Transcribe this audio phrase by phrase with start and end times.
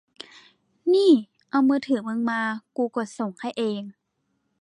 [0.93, 1.11] นี่
[1.49, 2.41] เอามือถือมึงมา
[2.77, 3.81] กูกดส่งให้เอง